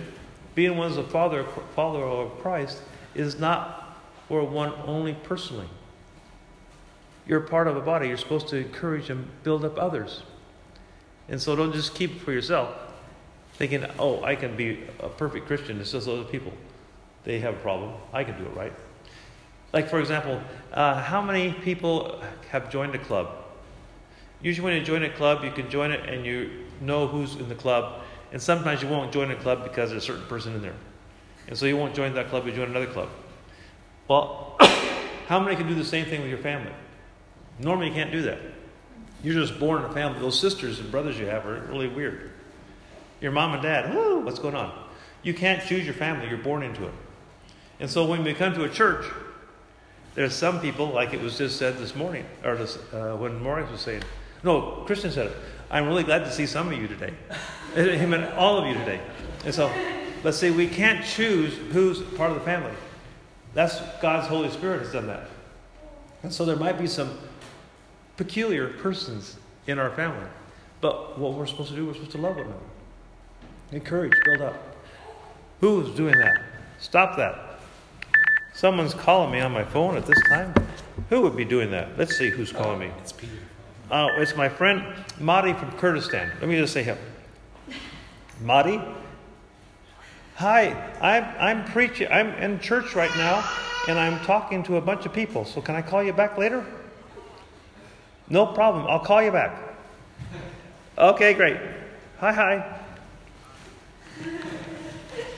being 0.53 0.77
one 0.77 0.91
as 0.91 0.97
a 0.97 1.03
father, 1.03 1.43
follower 1.75 2.25
of 2.25 2.39
Christ, 2.39 2.81
is 3.15 3.39
not 3.39 3.88
for 4.29 4.43
one 4.43 4.71
only 4.85 5.13
personally. 5.13 5.67
You're 7.27 7.41
part 7.41 7.67
of 7.67 7.75
a 7.75 7.81
body. 7.81 8.07
You're 8.07 8.17
supposed 8.17 8.47
to 8.49 8.57
encourage 8.57 9.09
and 9.09 9.27
build 9.43 9.65
up 9.65 9.77
others. 9.77 10.23
And 11.27 11.41
so 11.41 11.55
don't 11.55 11.73
just 11.73 11.95
keep 11.95 12.11
it 12.11 12.21
for 12.21 12.31
yourself, 12.31 12.69
thinking, 13.53 13.85
oh, 13.97 14.23
I 14.23 14.35
can 14.35 14.55
be 14.55 14.83
a 14.99 15.09
perfect 15.09 15.47
Christian. 15.47 15.81
It's 15.81 15.91
just 15.91 16.07
other 16.07 16.23
people. 16.23 16.53
They 17.23 17.39
have 17.39 17.55
a 17.55 17.57
problem. 17.57 17.93
I 18.13 18.23
can 18.23 18.37
do 18.37 18.45
it 18.45 18.55
right. 18.55 18.73
Like, 19.73 19.89
for 19.89 19.99
example, 19.99 20.41
uh, 20.73 21.01
how 21.01 21.21
many 21.21 21.51
people 21.51 22.21
have 22.49 22.71
joined 22.71 22.95
a 22.95 22.99
club? 22.99 23.29
Usually, 24.41 24.63
when 24.63 24.75
you 24.75 24.83
join 24.83 25.03
a 25.03 25.09
club, 25.09 25.43
you 25.43 25.51
can 25.51 25.69
join 25.69 25.91
it 25.91 26.07
and 26.07 26.25
you 26.25 26.65
know 26.81 27.07
who's 27.07 27.35
in 27.35 27.49
the 27.49 27.55
club. 27.55 28.01
And 28.31 28.41
sometimes 28.41 28.81
you 28.81 28.87
won't 28.87 29.11
join 29.11 29.31
a 29.31 29.35
club 29.35 29.63
because 29.63 29.89
there's 29.89 30.03
a 30.03 30.05
certain 30.05 30.25
person 30.27 30.53
in 30.53 30.61
there. 30.61 30.75
And 31.47 31.57
so 31.57 31.65
you 31.65 31.77
won't 31.77 31.95
join 31.95 32.13
that 32.13 32.29
club, 32.29 32.45
you 32.45 32.51
join 32.51 32.69
another 32.69 32.87
club. 32.87 33.09
Well, 34.09 34.57
how 35.27 35.39
many 35.39 35.55
can 35.55 35.67
do 35.67 35.75
the 35.75 35.85
same 35.85 36.05
thing 36.05 36.19
with 36.19 36.29
your 36.29 36.39
family? 36.39 36.73
Normally, 37.59 37.87
you 37.87 37.93
can't 37.93 38.11
do 38.11 38.23
that. 38.23 38.39
You're 39.23 39.35
just 39.35 39.59
born 39.59 39.83
in 39.83 39.89
a 39.89 39.93
family. 39.93 40.19
Those 40.19 40.39
sisters 40.39 40.79
and 40.79 40.91
brothers 40.91 41.17
you 41.17 41.27
have 41.27 41.45
are 41.45 41.61
really 41.69 41.87
weird. 41.87 42.31
Your 43.21 43.31
mom 43.31 43.53
and 43.53 43.61
dad, 43.61 43.93
whoo, 43.93 44.19
what's 44.21 44.39
going 44.39 44.55
on? 44.55 44.73
You 45.23 45.33
can't 45.33 45.63
choose 45.63 45.85
your 45.85 45.93
family, 45.93 46.27
you're 46.29 46.37
born 46.37 46.63
into 46.63 46.85
it. 46.85 46.93
And 47.81 47.89
so 47.89 48.05
when 48.05 48.23
we 48.23 48.33
come 48.33 48.53
to 48.53 48.63
a 48.63 48.69
church, 48.69 49.05
there's 50.15 50.33
some 50.33 50.59
people, 50.61 50.87
like 50.87 51.13
it 51.13 51.21
was 51.21 51.37
just 51.37 51.57
said 51.57 51.77
this 51.77 51.95
morning, 51.95 52.25
or 52.43 52.55
this, 52.55 52.77
uh, 52.93 53.15
when 53.17 53.41
Morris 53.43 53.69
was 53.69 53.81
saying, 53.81 54.03
no, 54.43 54.83
Christian 54.85 55.11
said 55.11 55.27
it. 55.27 55.37
I'm 55.69 55.85
really 55.85 56.03
glad 56.03 56.19
to 56.19 56.31
see 56.31 56.45
some 56.45 56.71
of 56.71 56.79
you 56.79 56.87
today. 56.87 57.13
Him 57.75 58.13
and 58.13 58.25
all 58.33 58.57
of 58.57 58.65
you 58.65 58.73
today. 58.73 59.01
And 59.45 59.53
so, 59.53 59.69
let's 60.23 60.37
see, 60.37 60.49
we 60.49 60.67
can't 60.67 61.05
choose 61.05 61.53
who's 61.73 62.01
part 62.17 62.31
of 62.31 62.39
the 62.39 62.43
family. 62.43 62.71
That's 63.53 63.79
God's 64.01 64.27
Holy 64.27 64.49
Spirit 64.49 64.81
has 64.81 64.91
done 64.91 65.07
that. 65.07 65.27
And 66.23 66.33
so 66.33 66.45
there 66.45 66.55
might 66.55 66.77
be 66.77 66.87
some 66.87 67.17
peculiar 68.17 68.67
persons 68.67 69.37
in 69.67 69.79
our 69.79 69.89
family. 69.91 70.27
But 70.81 71.17
what 71.17 71.33
we're 71.33 71.45
supposed 71.45 71.69
to 71.69 71.75
do, 71.75 71.85
we're 71.85 71.93
supposed 71.93 72.11
to 72.11 72.17
love 72.17 72.35
one 72.35 72.45
another. 72.45 72.59
Encourage, 73.71 74.13
build 74.25 74.41
up. 74.41 74.75
Who's 75.61 75.95
doing 75.95 76.15
that? 76.17 76.41
Stop 76.79 77.17
that. 77.17 77.59
Someone's 78.53 78.93
calling 78.93 79.31
me 79.31 79.39
on 79.39 79.51
my 79.51 79.63
phone 79.63 79.95
at 79.95 80.05
this 80.05 80.19
time. 80.29 80.53
Who 81.09 81.21
would 81.21 81.35
be 81.35 81.45
doing 81.45 81.71
that? 81.71 81.97
Let's 81.97 82.17
see 82.17 82.29
who's 82.29 82.51
calling 82.51 82.79
me. 82.79 82.91
It's 82.99 83.11
Peter. 83.11 83.33
Oh, 83.91 84.09
it's 84.17 84.35
my 84.35 84.49
friend 84.49 84.83
Madi 85.19 85.53
from 85.53 85.71
Kurdistan. 85.73 86.31
Let 86.39 86.49
me 86.49 86.57
just 86.57 86.73
say 86.73 86.83
him. 86.83 86.97
Madi? 88.41 88.81
Hi, 90.39 90.73
I'm, 91.01 91.25
I'm 91.37 91.65
preaching. 91.65 92.07
I'm 92.09 92.29
in 92.35 92.61
church 92.61 92.95
right 92.95 93.13
now, 93.17 93.43
and 93.89 93.99
I'm 93.99 94.21
talking 94.21 94.63
to 94.63 94.77
a 94.77 94.81
bunch 94.81 95.05
of 95.05 95.11
people. 95.11 95.43
So 95.43 95.59
can 95.59 95.75
I 95.75 95.81
call 95.81 96.01
you 96.01 96.13
back 96.13 96.37
later? 96.37 96.65
No 98.29 98.45
problem. 98.45 98.87
I'll 98.87 99.01
call 99.01 99.21
you 99.21 99.33
back. 99.33 99.59
Okay, 100.97 101.33
great. 101.33 101.57
Hi, 102.19 102.31
hi. 102.31 102.79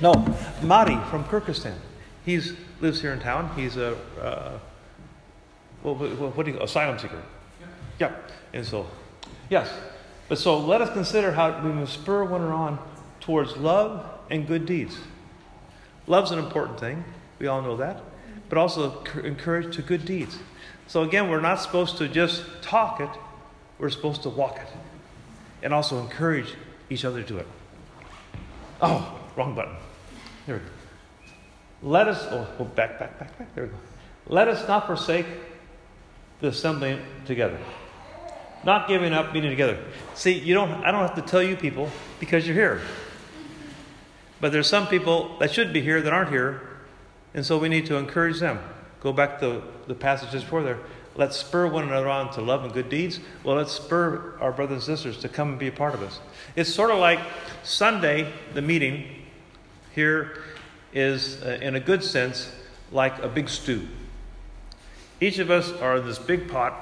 No, 0.02 0.14
Madi 0.62 1.00
from 1.10 1.24
Kyrgyzstan. 1.24 1.78
He 2.24 2.40
lives 2.80 3.02
here 3.02 3.14
in 3.14 3.20
town. 3.20 3.50
He's 3.56 3.78
a 3.78 3.98
uh, 4.22 4.60
what, 5.82 5.98
what, 5.98 6.38
what 6.38 6.46
do 6.46 6.52
you 6.52 6.62
asylum 6.62 7.00
seeker? 7.00 7.24
Yeah. 8.00 8.12
yeah. 8.12 8.16
And 8.54 8.64
so, 8.64 8.86
yes. 9.50 9.68
But 10.30 10.38
so 10.38 10.60
let 10.60 10.80
us 10.80 10.94
consider 10.94 11.32
how 11.32 11.60
we 11.64 11.72
must 11.72 11.94
spur 11.94 12.24
one 12.24 12.42
another 12.42 12.54
on 12.54 12.80
towards 13.20 13.58
love 13.58 14.21
and 14.32 14.48
good 14.48 14.66
deeds. 14.66 14.98
Love's 16.08 16.32
an 16.32 16.40
important 16.40 16.80
thing. 16.80 17.04
We 17.38 17.48
all 17.48 17.62
know 17.62 17.78
that. 17.78 18.02
But 18.50 18.58
also 18.58 19.04
encourage 19.24 19.76
to 19.76 19.82
good 19.82 20.06
deeds. 20.06 20.40
So 20.88 21.04
again, 21.04 21.30
we're 21.30 21.42
not 21.42 21.62
supposed 21.62 21.98
to 21.98 22.08
just 22.08 22.44
talk 22.62 23.00
it, 23.00 23.10
we're 23.78 23.90
supposed 23.90 24.24
to 24.24 24.30
walk 24.30 24.58
it. 24.58 24.68
And 25.62 25.74
also 25.74 26.00
encourage 26.00 26.56
each 26.90 27.06
other 27.06 27.22
to 27.24 27.38
it. 27.38 27.48
Oh, 28.82 29.20
wrong 29.36 29.54
button. 29.54 29.76
There 30.48 30.56
we 30.56 30.62
go. 30.62 30.68
Let 31.84 32.08
us, 32.08 32.26
oh, 32.32 32.48
oh, 32.60 32.64
back, 32.64 33.00
back, 33.00 33.20
back, 33.20 33.38
back. 33.38 33.56
There 33.56 33.66
we 33.66 33.70
go. 33.70 33.78
Let 34.28 34.48
us 34.48 34.68
not 34.68 34.88
forsake 34.88 35.26
the 36.40 36.48
assembling 36.48 37.00
together. 37.26 37.60
Not 38.64 38.88
giving 38.88 39.14
up, 39.14 39.34
meeting 39.34 39.50
together. 39.50 39.80
See, 40.14 40.38
you 40.38 40.54
don't, 40.54 40.72
I 40.84 40.92
don't 40.92 41.02
have 41.02 41.16
to 41.16 41.22
tell 41.22 41.42
you 41.42 41.56
people 41.56 41.90
because 42.20 42.46
you're 42.46 42.56
here. 42.56 42.82
But 44.42 44.52
there's 44.52 44.68
some 44.68 44.88
people 44.88 45.38
that 45.38 45.54
should 45.54 45.72
be 45.72 45.82
here 45.82 46.02
that 46.02 46.12
aren't 46.12 46.32
here, 46.32 46.62
and 47.34 47.46
so 47.46 47.60
we 47.60 47.70
need 47.70 47.86
to 47.86 47.96
encourage 47.96 48.40
them. 48.40 48.60
Go 49.00 49.14
back 49.14 49.40
to 49.40 49.62
the 49.88 49.94
passages 49.94 50.44
before 50.44 50.64
there. 50.64 50.80
Let's 51.16 51.38
spur 51.38 51.68
one 51.68 51.84
another 51.84 52.10
on 52.10 52.32
to 52.34 52.42
love 52.42 52.64
and 52.64 52.74
good 52.74 52.90
deeds. 52.90 53.20
Well, 53.44 53.58
let's 53.58 53.74
spur 53.74 54.38
our 54.40 54.52
brothers 54.52 54.88
and 54.88 54.98
sisters 54.98 55.18
to 55.20 55.30
come 55.30 55.50
and 55.50 55.60
be 55.60 55.68
a 55.68 55.72
part 55.72 55.94
of 55.94 56.02
us. 56.02 56.20
It's 56.56 56.74
sort 56.74 56.90
of 56.90 56.98
like 56.98 57.20
Sunday, 57.64 58.32
the 58.54 58.62
meeting 58.62 59.06
here 59.94 60.42
is, 60.94 61.44
uh, 61.44 61.60
in 61.62 61.76
a 61.76 61.80
good 61.80 62.04
sense, 62.04 62.52
like 62.92 63.20
a 63.20 63.28
big 63.28 63.48
stew. 63.48 63.88
Each 65.20 65.38
of 65.38 65.52
us 65.52 65.72
are 65.74 65.98
in 65.98 66.06
this 66.06 66.18
big 66.18 66.50
pot, 66.50 66.74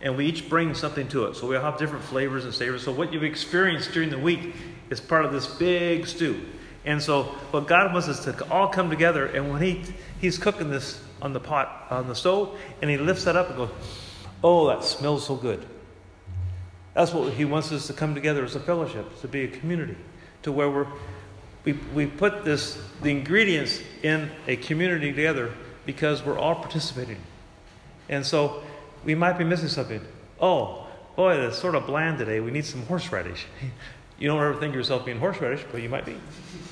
and 0.00 0.16
we 0.16 0.26
each 0.26 0.48
bring 0.48 0.74
something 0.74 1.08
to 1.08 1.24
it. 1.24 1.34
So 1.34 1.48
we 1.48 1.56
all 1.56 1.62
have 1.62 1.78
different 1.78 2.04
flavors 2.04 2.44
and 2.44 2.54
savors. 2.54 2.84
So 2.84 2.92
what 2.92 3.12
you've 3.12 3.24
experienced 3.24 3.92
during 3.92 4.10
the 4.10 4.18
week 4.18 4.54
is 4.90 5.00
part 5.00 5.24
of 5.24 5.32
this 5.32 5.46
big 5.46 6.06
stew. 6.06 6.40
And 6.84 7.02
so 7.02 7.24
what 7.50 7.66
God 7.66 7.92
wants 7.92 8.08
us 8.08 8.24
to 8.24 8.50
all 8.50 8.68
come 8.68 8.90
together, 8.90 9.26
and 9.26 9.50
when 9.50 9.62
He 9.62 9.82
He's 10.20 10.38
cooking 10.38 10.70
this 10.70 11.00
on 11.20 11.32
the 11.32 11.40
pot, 11.40 11.86
on 11.90 12.08
the 12.08 12.14
stove, 12.14 12.58
and 12.80 12.90
he 12.90 12.96
lifts 12.96 13.24
that 13.24 13.36
up 13.36 13.48
and 13.48 13.56
goes, 13.56 13.70
Oh, 14.42 14.68
that 14.68 14.84
smells 14.84 15.26
so 15.26 15.36
good. 15.36 15.64
That's 16.94 17.12
what 17.12 17.32
he 17.32 17.44
wants 17.44 17.72
us 17.72 17.86
to 17.88 17.92
come 17.92 18.14
together 18.14 18.44
as 18.44 18.54
a 18.56 18.60
fellowship, 18.60 19.20
to 19.20 19.28
be 19.28 19.42
a 19.42 19.48
community, 19.48 19.96
to 20.42 20.52
where 20.52 20.70
we're, 20.70 20.86
we, 21.64 21.72
we 21.94 22.06
put 22.06 22.44
this, 22.44 22.80
the 23.02 23.10
ingredients 23.10 23.80
in 24.02 24.30
a 24.46 24.56
community 24.56 25.12
together 25.12 25.52
because 25.86 26.24
we're 26.24 26.38
all 26.38 26.56
participating. 26.56 27.18
And 28.08 28.24
so 28.24 28.62
we 29.04 29.14
might 29.14 29.38
be 29.38 29.44
missing 29.44 29.68
something. 29.68 30.00
Oh, 30.40 30.86
boy, 31.16 31.36
that's 31.36 31.58
sort 31.58 31.74
of 31.74 31.86
bland 31.86 32.18
today. 32.18 32.40
We 32.40 32.50
need 32.50 32.64
some 32.64 32.86
horseradish. 32.86 33.46
You 34.18 34.28
don't 34.28 34.42
ever 34.42 34.54
think 34.54 34.70
of 34.70 34.74
yourself 34.74 35.04
being 35.04 35.18
horseradish, 35.18 35.64
but 35.70 35.80
you 35.82 35.88
might 35.88 36.04
be, 36.04 36.16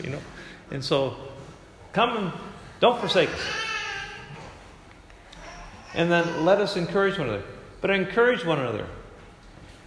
you 0.03 0.11
know. 0.11 0.21
And 0.71 0.85
so 0.85 1.17
come 1.93 2.17
and 2.17 2.33
don't 2.81 2.99
forsake 2.99 3.31
us. 3.31 3.41
And 5.95 6.11
then 6.11 6.45
let 6.45 6.61
us 6.61 6.77
encourage 6.77 7.19
one 7.19 7.29
another. 7.29 7.45
But 7.81 7.91
encourage 7.91 8.45
one 8.45 8.59
another. 8.59 8.87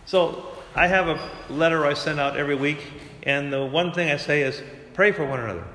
So 0.06 0.48
I 0.76 0.88
have 0.88 1.08
a 1.08 1.20
letter 1.50 1.86
I 1.86 1.94
send 1.94 2.20
out 2.20 2.38
every 2.38 2.56
week, 2.56 2.80
and 3.24 3.52
the 3.52 3.66
one 3.66 3.92
thing 3.92 4.10
I 4.10 4.18
say 4.18 4.42
is 4.42 4.64
pray 4.94 5.12
for 5.12 5.26
one 5.26 5.40
another. 5.40 5.66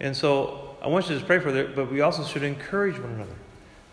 And 0.00 0.16
so 0.16 0.76
I 0.80 0.88
want 0.88 1.10
you 1.10 1.18
to 1.18 1.24
pray 1.24 1.40
for 1.40 1.50
them, 1.50 1.72
but 1.74 1.90
we 1.90 2.00
also 2.00 2.24
should 2.24 2.42
encourage 2.42 2.98
one 2.98 3.12
another. 3.12 3.34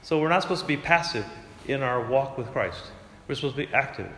So 0.03 0.19
we're 0.19 0.29
not 0.29 0.41
supposed 0.41 0.61
to 0.61 0.67
be 0.67 0.77
passive 0.77 1.25
in 1.65 1.81
our 1.81 2.05
walk 2.05 2.37
with 2.37 2.47
Christ. 2.51 2.91
We're 3.27 3.35
supposed 3.35 3.55
to 3.55 3.65
be 3.65 3.73
active. 3.73 4.11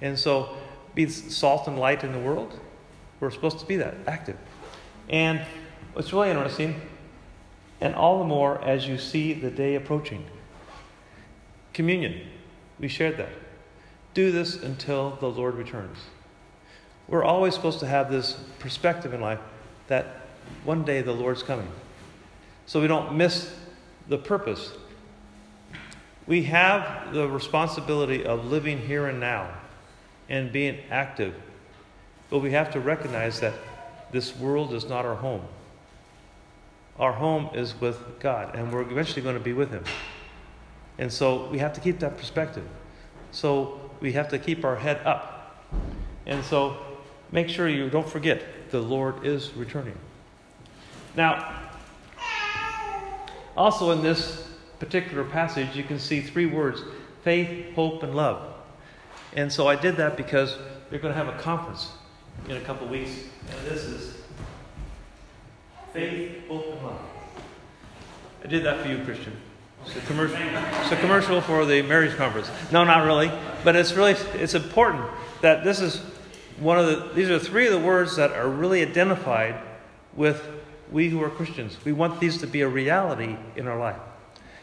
And 0.00 0.18
so 0.18 0.56
be 0.94 1.08
salt 1.08 1.66
and 1.68 1.78
light 1.78 2.04
in 2.04 2.12
the 2.12 2.18
world. 2.18 2.58
We're 3.20 3.30
supposed 3.30 3.58
to 3.60 3.66
be 3.66 3.76
that, 3.76 3.94
active. 4.06 4.36
And 5.08 5.44
it's 5.96 6.12
really 6.12 6.30
interesting, 6.30 6.80
and 7.80 7.94
all 7.94 8.18
the 8.18 8.24
more 8.24 8.62
as 8.62 8.86
you 8.86 8.98
see 8.98 9.32
the 9.32 9.50
day 9.50 9.74
approaching. 9.74 10.24
Communion. 11.72 12.26
We 12.78 12.88
shared 12.88 13.16
that. 13.18 13.30
Do 14.14 14.32
this 14.32 14.62
until 14.62 15.16
the 15.20 15.28
Lord 15.28 15.54
returns. 15.54 15.98
We're 17.08 17.24
always 17.24 17.54
supposed 17.54 17.80
to 17.80 17.86
have 17.86 18.10
this 18.10 18.38
perspective 18.58 19.12
in 19.12 19.20
life 19.20 19.40
that 19.88 20.26
one 20.64 20.84
day 20.84 21.02
the 21.02 21.12
Lord's 21.12 21.42
coming. 21.42 21.68
So 22.66 22.80
we 22.80 22.86
don't 22.86 23.16
miss 23.16 23.52
the 24.08 24.18
purpose. 24.18 24.72
We 26.26 26.44
have 26.44 27.12
the 27.12 27.28
responsibility 27.28 28.24
of 28.24 28.46
living 28.46 28.78
here 28.78 29.06
and 29.06 29.18
now 29.18 29.50
and 30.30 30.50
being 30.52 30.78
active, 30.90 31.34
but 32.30 32.38
we 32.38 32.52
have 32.52 32.70
to 32.72 32.80
recognize 32.80 33.40
that 33.40 33.52
this 34.12 34.34
world 34.36 34.72
is 34.72 34.88
not 34.88 35.04
our 35.04 35.16
home. 35.16 35.42
Our 36.98 37.12
home 37.12 37.50
is 37.52 37.78
with 37.80 37.98
God, 38.20 38.54
and 38.54 38.72
we're 38.72 38.82
eventually 38.82 39.22
going 39.22 39.36
to 39.36 39.42
be 39.42 39.52
with 39.52 39.70
Him. 39.70 39.84
And 40.98 41.12
so 41.12 41.48
we 41.48 41.58
have 41.58 41.72
to 41.74 41.80
keep 41.80 41.98
that 41.98 42.16
perspective. 42.16 42.66
So 43.32 43.90
we 44.00 44.12
have 44.12 44.28
to 44.28 44.38
keep 44.38 44.64
our 44.64 44.76
head 44.76 45.00
up. 45.04 45.66
And 46.26 46.44
so 46.44 46.76
make 47.32 47.48
sure 47.48 47.68
you 47.68 47.90
don't 47.90 48.08
forget 48.08 48.42
the 48.70 48.80
Lord 48.80 49.26
is 49.26 49.52
returning. 49.54 49.96
Now, 51.16 51.70
also 53.56 53.90
in 53.90 54.02
this 54.02 54.48
particular 54.78 55.24
passage, 55.24 55.74
you 55.74 55.82
can 55.82 55.98
see 55.98 56.20
three 56.20 56.46
words 56.46 56.82
faith, 57.22 57.74
hope, 57.74 58.02
and 58.02 58.14
love. 58.14 58.59
And 59.34 59.52
so 59.52 59.68
I 59.68 59.76
did 59.76 59.96
that 59.96 60.16
because 60.16 60.56
they're 60.88 60.98
going 60.98 61.14
to 61.14 61.18
have 61.18 61.32
a 61.32 61.38
conference 61.38 61.90
in 62.48 62.56
a 62.56 62.60
couple 62.60 62.86
weeks. 62.88 63.10
And 63.50 63.66
this 63.66 63.84
is 63.84 64.16
faith, 65.92 66.46
hope, 66.48 66.66
and 66.66 66.82
love. 66.82 67.00
I 68.42 68.46
did 68.48 68.64
that 68.64 68.80
for 68.80 68.88
you, 68.88 69.04
Christian. 69.04 69.36
It's 69.86 69.96
a 69.96 70.00
commercial, 70.00 70.36
it's 70.36 70.92
a 70.92 70.96
commercial 70.96 71.40
for 71.40 71.64
the 71.64 71.82
marriage 71.82 72.16
conference. 72.16 72.50
No, 72.70 72.84
not 72.84 73.04
really. 73.04 73.30
But 73.64 73.76
it's 73.76 73.92
really 73.92 74.12
it's 74.34 74.54
important 74.54 75.06
that 75.40 75.64
this 75.64 75.80
is 75.80 75.98
one 76.58 76.78
of 76.78 76.86
the 76.86 77.14
these 77.14 77.30
are 77.30 77.38
three 77.38 77.66
of 77.66 77.72
the 77.72 77.78
words 77.78 78.16
that 78.16 78.32
are 78.32 78.48
really 78.48 78.82
identified 78.82 79.56
with 80.14 80.46
we 80.90 81.08
who 81.08 81.22
are 81.22 81.30
Christians. 81.30 81.76
We 81.84 81.92
want 81.92 82.20
these 82.20 82.38
to 82.38 82.46
be 82.46 82.60
a 82.62 82.68
reality 82.68 83.36
in 83.56 83.66
our 83.66 83.78
life. 83.78 84.00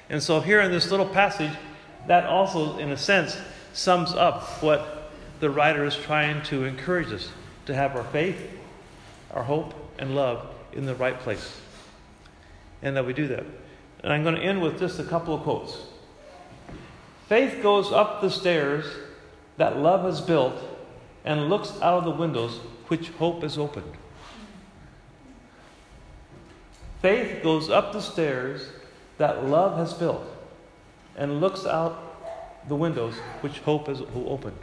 And 0.09 0.21
so 0.21 0.39
here 0.39 0.61
in 0.61 0.71
this 0.71 0.91
little 0.91 1.07
passage, 1.07 1.51
that 2.07 2.25
also, 2.25 2.77
in 2.77 2.91
a 2.91 2.97
sense, 2.97 3.37
sums 3.77 4.11
up 4.13 4.41
what 4.63 5.11
the 5.39 5.49
writer 5.49 5.85
is 5.85 5.95
trying 5.95 6.41
to 6.41 6.65
encourage 6.65 7.13
us 7.13 7.29
to 7.67 7.75
have 7.75 7.95
our 7.95 8.03
faith, 8.05 8.49
our 9.31 9.43
hope, 9.43 9.75
and 9.99 10.15
love 10.15 10.47
in 10.73 10.85
the 10.87 10.95
right 10.95 11.19
place. 11.19 11.61
And 12.81 12.95
that 12.97 13.05
we 13.05 13.13
do 13.13 13.27
that. 13.27 13.45
And 14.03 14.11
I'm 14.11 14.23
going 14.23 14.35
to 14.35 14.41
end 14.41 14.63
with 14.63 14.79
just 14.79 14.99
a 14.99 15.03
couple 15.03 15.35
of 15.35 15.43
quotes. 15.43 15.77
Faith 17.29 17.61
goes 17.61 17.91
up 17.91 18.19
the 18.21 18.31
stairs 18.31 18.85
that 19.57 19.77
love 19.77 20.03
has 20.05 20.21
built 20.21 20.55
and 21.23 21.47
looks 21.47 21.73
out 21.81 21.99
of 21.99 22.03
the 22.03 22.11
windows 22.11 22.59
which 22.87 23.09
hope 23.09 23.43
has 23.43 23.59
opened. 23.59 23.93
Faith 27.01 27.43
goes 27.43 27.69
up 27.69 27.93
the 27.93 28.01
stairs 28.01 28.69
that 29.19 29.45
love 29.45 29.77
has 29.77 29.93
built 29.93 30.25
and 31.15 31.41
looks 31.41 31.65
out 31.65 32.06
the 32.67 32.75
windows 32.75 33.15
which 33.41 33.59
hope 33.59 33.87
has 33.87 34.01
opened. 34.13 34.57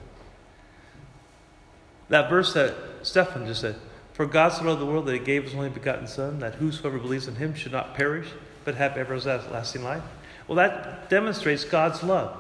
That 2.09 2.29
verse 2.29 2.53
that 2.55 2.75
Stephen 3.03 3.47
just 3.47 3.61
said, 3.61 3.77
For 4.13 4.27
God 4.27 4.51
so 4.51 4.65
loved 4.65 4.81
the 4.81 4.87
world 4.87 5.07
that 5.07 5.15
he 5.15 5.19
gave 5.19 5.45
his 5.45 5.55
only 5.55 5.71
begotten 5.71 6.07
Son, 6.07 6.39
that 6.41 6.57
whosoever 6.57 6.99
believes 6.99 7.29
in 7.29 7.37
him 7.37 7.55
should 7.55 7.73
not 7.73 7.95
perish, 7.95 8.29
but 8.65 8.75
have 8.75 8.97
everlasting 8.97 9.85
life. 9.85 10.03
Well, 10.47 10.57
that 10.57 11.09
demonstrates 11.09 11.65
God's 11.65 12.03
love. 12.03 12.37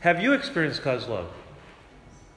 Have 0.00 0.22
you 0.22 0.32
experienced 0.32 0.82
God's 0.82 1.08
love? 1.08 1.26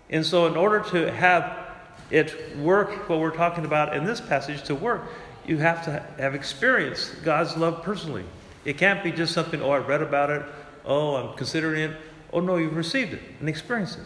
And 0.10 0.26
so, 0.26 0.48
in 0.48 0.56
order 0.56 0.80
to 0.92 1.12
have 1.12 1.68
it 2.10 2.58
work, 2.58 3.10
what 3.10 3.20
we're 3.20 3.36
talking 3.36 3.66
about 3.66 3.96
in 3.96 4.06
this 4.06 4.22
passage 4.22 4.64
to 4.64 4.76
work, 4.76 5.04
you 5.46 5.58
have 5.58 5.84
to 5.86 6.04
have 6.18 6.34
experienced 6.34 7.24
God's 7.24 7.56
love 7.58 7.84
personally. 7.84 8.24
It 8.66 8.78
can't 8.78 9.04
be 9.04 9.12
just 9.12 9.34
something, 9.34 9.62
oh, 9.62 9.72
I 9.72 9.78
read 9.78 10.02
about 10.02 10.30
it, 10.30 10.44
oh, 10.86 11.16
I'm 11.16 11.38
considering 11.38 11.92
it. 11.92 11.98
Oh, 12.34 12.40
no, 12.40 12.58
you've 12.58 12.76
received 12.76 13.14
it 13.14 13.22
and 13.40 13.48
experienced 13.48 14.00
it. 14.00 14.06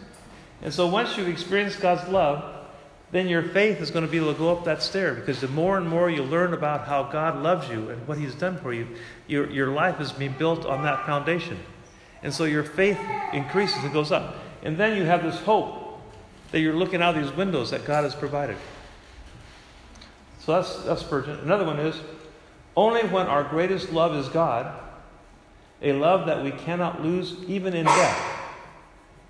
And 0.62 0.72
so 0.72 0.86
once 0.86 1.16
you've 1.16 1.28
experienced 1.28 1.80
God's 1.80 2.08
love, 2.08 2.62
then 3.10 3.28
your 3.28 3.42
faith 3.42 3.80
is 3.80 3.90
going 3.90 4.06
to 4.06 4.10
be 4.10 4.16
able 4.16 4.32
to 4.32 4.38
go 4.38 4.50
up 4.50 4.64
that 4.64 4.82
stair 4.82 5.14
because 5.14 5.40
the 5.40 5.48
more 5.48 5.76
and 5.76 5.86
more 5.86 6.08
you 6.08 6.22
learn 6.22 6.54
about 6.54 6.86
how 6.86 7.02
God 7.02 7.42
loves 7.42 7.68
you 7.68 7.90
and 7.90 8.06
what 8.08 8.16
He's 8.16 8.34
done 8.34 8.56
for 8.58 8.72
you, 8.72 8.88
your, 9.26 9.50
your 9.50 9.68
life 9.68 10.00
is 10.00 10.12
being 10.12 10.34
built 10.38 10.64
on 10.64 10.82
that 10.84 11.04
foundation. 11.04 11.58
And 12.22 12.32
so 12.32 12.44
your 12.44 12.62
faith 12.62 12.98
increases 13.32 13.84
and 13.84 13.92
goes 13.92 14.12
up. 14.12 14.36
And 14.62 14.78
then 14.78 14.96
you 14.96 15.04
have 15.04 15.22
this 15.22 15.38
hope 15.40 16.00
that 16.52 16.60
you're 16.60 16.74
looking 16.74 17.02
out 17.02 17.14
these 17.14 17.32
windows 17.32 17.70
that 17.70 17.84
God 17.84 18.04
has 18.04 18.14
provided. 18.14 18.56
So 20.38 20.52
that's, 20.52 20.82
that's 20.84 21.00
Spurgeon. 21.02 21.38
Another 21.40 21.64
one 21.64 21.78
is 21.78 21.96
only 22.76 23.02
when 23.02 23.26
our 23.26 23.44
greatest 23.44 23.92
love 23.92 24.14
is 24.16 24.28
God, 24.28 24.80
a 25.82 25.92
love 25.92 26.26
that 26.26 26.42
we 26.42 26.52
cannot 26.52 27.02
lose 27.02 27.36
even 27.48 27.74
in 27.74 27.84
death, 27.84 28.38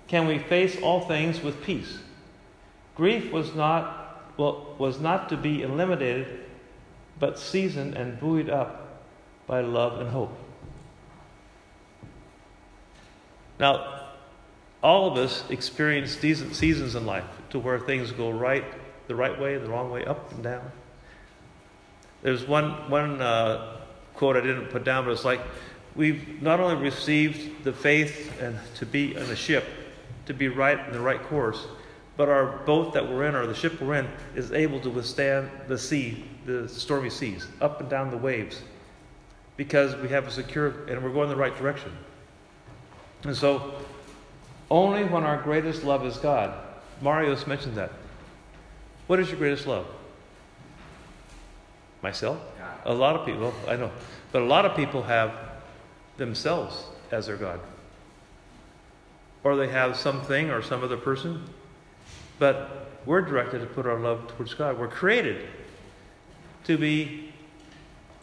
can 0.07 0.27
we 0.27 0.37
face 0.37 0.79
all 0.81 1.01
things 1.01 1.41
with 1.41 1.61
peace. 1.63 1.97
Grief 2.95 3.31
was 3.31 3.55
not, 3.55 4.31
well, 4.37 4.75
was 4.77 4.99
not 4.99 5.29
to 5.29 5.37
be 5.37 5.63
eliminated, 5.63 6.41
but 7.19 7.39
seasoned 7.39 7.95
and 7.95 8.19
buoyed 8.19 8.49
up 8.49 9.03
by 9.47 9.61
love 9.61 9.99
and 9.99 10.09
hope. 10.09 10.37
Now, 13.59 14.01
all 14.83 15.11
of 15.11 15.17
us 15.17 15.43
experience 15.49 16.15
decent 16.17 16.55
seasons 16.55 16.95
in 16.95 17.05
life 17.05 17.23
to 17.51 17.59
where 17.59 17.79
things 17.79 18.11
go 18.11 18.29
right, 18.29 18.65
the 19.07 19.15
right 19.15 19.39
way, 19.39 19.57
the 19.57 19.69
wrong 19.69 19.89
way, 19.89 20.05
up 20.05 20.31
and 20.33 20.43
down. 20.43 20.71
There's 22.21 22.47
one, 22.47 22.89
one 22.89 23.21
uh, 23.21 23.77
quote 24.13 24.35
I 24.35 24.41
didn't 24.41 24.67
put 24.67 24.83
down, 24.83 25.05
but 25.05 25.11
it's 25.11 25.25
like 25.25 25.41
we've 25.95 26.41
not 26.41 26.59
only 26.59 26.75
received 26.75 27.63
the 27.63 27.73
faith 27.73 28.39
and 28.41 28.57
to 28.75 28.85
be 28.85 29.15
in 29.15 29.27
the 29.27 29.35
ship, 29.35 29.65
to 30.25 30.33
be 30.33 30.47
right 30.47 30.79
in 30.87 30.93
the 30.93 30.99
right 30.99 31.21
course, 31.23 31.65
but 32.15 32.29
our 32.29 32.57
boat 32.65 32.93
that 32.93 33.07
we're 33.07 33.25
in, 33.25 33.35
or 33.35 33.47
the 33.47 33.55
ship 33.55 33.81
we're 33.81 33.95
in, 33.95 34.07
is 34.35 34.51
able 34.51 34.79
to 34.81 34.89
withstand 34.89 35.49
the 35.67 35.77
sea, 35.77 36.23
the 36.45 36.69
stormy 36.69 37.09
seas, 37.09 37.47
up 37.59 37.79
and 37.79 37.89
down 37.89 38.11
the 38.11 38.17
waves, 38.17 38.61
because 39.57 39.95
we 39.95 40.09
have 40.09 40.27
a 40.27 40.31
secure 40.31 40.85
and 40.87 41.03
we're 41.03 41.11
going 41.11 41.29
the 41.29 41.35
right 41.35 41.57
direction. 41.57 41.91
And 43.23 43.35
so, 43.35 43.73
only 44.69 45.05
when 45.05 45.23
our 45.23 45.41
greatest 45.41 45.83
love 45.83 46.05
is 46.05 46.17
God. 46.17 46.53
Marius 47.01 47.47
mentioned 47.47 47.75
that. 47.75 47.91
What 49.07 49.19
is 49.19 49.29
your 49.29 49.37
greatest 49.37 49.67
love? 49.67 49.87
Myself? 52.01 52.39
A 52.85 52.93
lot 52.93 53.15
of 53.15 53.25
people, 53.25 53.53
I 53.67 53.75
know, 53.75 53.91
but 54.31 54.41
a 54.41 54.45
lot 54.45 54.65
of 54.65 54.75
people 54.75 55.01
have 55.03 55.52
themselves 56.17 56.85
as 57.11 57.27
their 57.27 57.37
God. 57.37 57.59
Or 59.43 59.55
they 59.55 59.67
have 59.67 59.95
something 59.97 60.49
or 60.49 60.61
some 60.61 60.83
other 60.83 60.97
person. 60.97 61.43
But 62.39 62.89
we're 63.05 63.21
directed 63.21 63.59
to 63.59 63.65
put 63.65 63.85
our 63.85 63.99
love 63.99 64.27
towards 64.27 64.53
God. 64.53 64.79
We're 64.79 64.87
created 64.87 65.47
to 66.65 66.77
be 66.77 67.33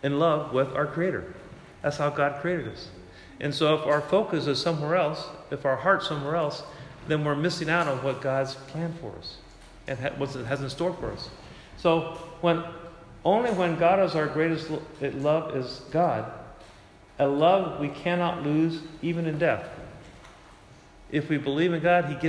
in 0.02 0.18
love 0.18 0.52
with 0.52 0.68
our 0.74 0.86
Creator. 0.86 1.34
That's 1.82 1.98
how 1.98 2.10
God 2.10 2.40
created 2.40 2.68
us. 2.68 2.88
And 3.38 3.54
so 3.54 3.74
if 3.74 3.86
our 3.86 4.00
focus 4.00 4.46
is 4.46 4.60
somewhere 4.60 4.96
else, 4.96 5.26
if 5.50 5.64
our 5.64 5.76
heart's 5.76 6.08
somewhere 6.08 6.36
else, 6.36 6.62
then 7.06 7.24
we're 7.24 7.34
missing 7.34 7.70
out 7.70 7.88
on 7.88 8.02
what 8.02 8.20
God's 8.20 8.54
planned 8.54 8.98
for 9.00 9.12
us 9.16 9.36
and 9.86 9.98
what 10.18 10.34
it 10.36 10.46
has 10.46 10.62
in 10.62 10.70
store 10.70 10.94
for 10.94 11.12
us. 11.12 11.30
So 11.76 12.18
when 12.40 12.62
only 13.24 13.50
when 13.50 13.78
God 13.78 14.00
is 14.00 14.14
our 14.14 14.26
greatest 14.26 14.70
love 15.00 15.56
is 15.56 15.82
God, 15.90 16.30
a 17.20 17.26
love 17.26 17.78
we 17.78 17.88
cannot 17.88 18.42
lose 18.42 18.80
even 19.02 19.26
in 19.26 19.38
death. 19.38 19.68
If 21.10 21.28
we 21.28 21.36
believe 21.36 21.72
in 21.72 21.82
God, 21.82 22.06
He 22.06 22.14
gives 22.14 22.18